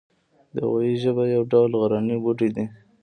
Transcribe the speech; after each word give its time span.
د 0.55 0.57
غویي 0.71 0.95
ژبه 1.03 1.23
یو 1.33 1.43
ډول 1.51 1.71
غرنی 1.81 2.17
بوټی 2.23 2.49
دی 2.55 2.65